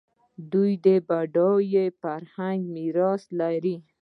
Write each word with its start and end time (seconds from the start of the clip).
دوی 0.51 0.71
بډایه 1.07 1.85
فرهنګي 2.01 2.67
میراث 2.75 3.23
لري. 3.39 3.75